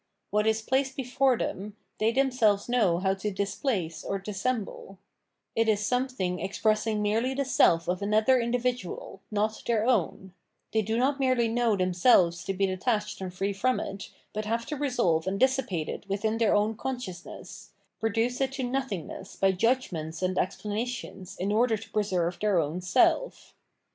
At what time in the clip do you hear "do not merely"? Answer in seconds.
10.81-11.47